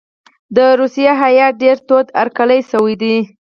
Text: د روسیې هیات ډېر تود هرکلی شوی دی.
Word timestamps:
د 0.55 0.57
روسیې 0.79 1.11
هیات 1.21 1.53
ډېر 1.63 1.77
تود 1.87 2.07
هرکلی 2.19 2.59
شوی 2.69 2.95
دی. 3.01 3.17